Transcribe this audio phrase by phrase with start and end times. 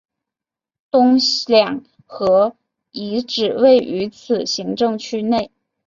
[0.89, 2.55] 东两河
[2.89, 5.51] 遗址位于此行政区内。